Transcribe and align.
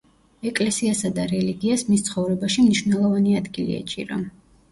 ეკლესიასა 0.51 1.11
და 1.17 1.25
რელიგიას 1.31 1.83
მის 1.91 2.05
ცხოვრებაში 2.09 2.65
მნიშვნელოვანი 2.69 3.35
ადგილი 3.41 3.77
ეჭირა. 3.83 4.21